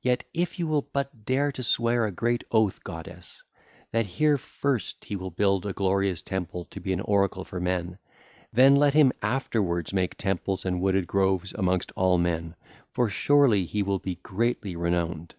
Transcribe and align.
Yet 0.00 0.24
if 0.32 0.58
you 0.58 0.66
will 0.66 0.80
but 0.80 1.26
dare 1.26 1.52
to 1.52 1.62
sware 1.62 2.06
a 2.06 2.10
great 2.10 2.44
oath, 2.50 2.82
goddess, 2.82 3.42
that 3.92 4.06
here 4.06 4.38
first 4.38 5.04
he 5.04 5.16
will 5.16 5.28
build 5.28 5.66
a 5.66 5.74
glorious 5.74 6.22
temple 6.22 6.64
to 6.70 6.80
be 6.80 6.94
an 6.94 7.02
oracle 7.02 7.44
for 7.44 7.60
men, 7.60 7.98
then 8.54 8.74
let 8.76 8.94
him 8.94 9.12
afterwards 9.20 9.92
make 9.92 10.16
temples 10.16 10.64
and 10.64 10.80
wooded 10.80 11.06
groves 11.06 11.52
amongst 11.52 11.92
all 11.94 12.16
men; 12.16 12.54
for 12.90 13.10
surely 13.10 13.66
he 13.66 13.82
will 13.82 13.98
be 13.98 14.14
greatly 14.22 14.76
renowned. 14.76 15.34